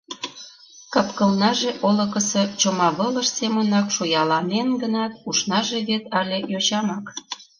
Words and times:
Капкылнаже 0.93 1.69
олыкысо 1.87 2.43
чомавылыш 2.59 3.27
семынак 3.37 3.87
шуяланен 3.95 4.67
гынат, 4.81 5.13
ушнаже 5.29 5.79
вет 5.87 6.03
але 6.19 6.37
йочамак. 6.51 7.05